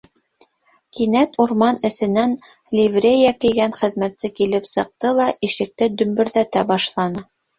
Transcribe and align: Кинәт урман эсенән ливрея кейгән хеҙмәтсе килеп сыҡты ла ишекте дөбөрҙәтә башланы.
Кинәт 0.99 1.35
урман 1.43 1.75
эсенән 1.89 2.33
ливрея 2.77 3.35
кейгән 3.45 3.75
хеҙмәтсе 3.83 4.31
килеп 4.39 4.67
сыҡты 4.71 5.13
ла 5.21 5.29
ишекте 5.49 5.91
дөбөрҙәтә 6.01 6.65
башланы. 6.75 7.25